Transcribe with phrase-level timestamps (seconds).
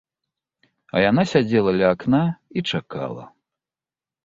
[0.93, 2.23] А яна сядзела ля акна
[2.57, 3.23] і чакала.